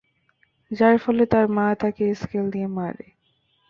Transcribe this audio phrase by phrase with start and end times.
[0.71, 3.07] যার ফলে তার মা তাকে স্কেল দিয়ে মারে।